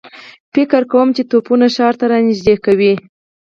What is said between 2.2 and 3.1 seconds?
نږدې کوي.